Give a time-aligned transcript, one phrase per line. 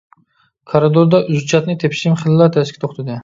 [0.71, 3.19] كارىدوردا ئۈزچاتنى تېپىشىم خېلىلا تەسكە توختىدى.